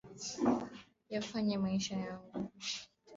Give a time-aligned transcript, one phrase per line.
[1.13, 2.35] Yafanye maisha yangu